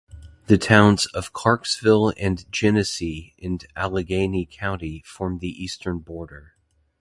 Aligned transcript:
The 0.47 0.57
towns 0.57 1.05
of 1.05 1.31
Clarksville 1.31 2.11
and 2.17 2.51
Genesee 2.51 3.33
in 3.37 3.59
Allegany 3.77 4.47
County 4.49 5.03
form 5.05 5.37
the 5.37 5.63
eastern 5.63 5.99
boundary. 5.99 6.53